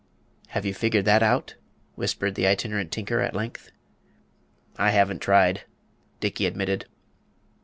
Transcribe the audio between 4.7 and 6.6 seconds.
"I haven't tried," Dickey